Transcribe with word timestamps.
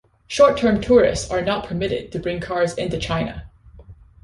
Short-term 0.25 0.81
tourists 0.81 1.29
are 1.29 1.43
not 1.43 1.67
permitted 1.67 2.11
to 2.11 2.19
bring 2.19 2.39
cars 2.39 2.73
into 2.73 2.97
China. 2.97 3.51